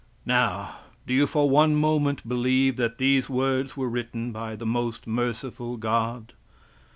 [0.25, 5.05] Now, do you for one moment believe that these words were written by the most
[5.05, 6.33] merciful God?